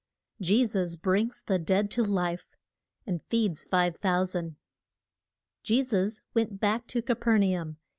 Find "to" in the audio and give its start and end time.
1.91-2.01, 6.87-7.03